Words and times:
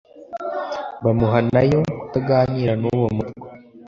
bamuhana 1.03 1.59
yo 1.71 1.81
kutaganira 1.99 2.73
n'uwo 2.81 3.07
mutwa. 3.17 3.47